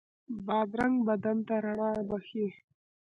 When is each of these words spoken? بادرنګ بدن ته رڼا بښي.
بادرنګ 0.45 0.95
بدن 1.07 1.37
ته 1.47 1.55
رڼا 1.63 1.91
بښي. 2.09 2.47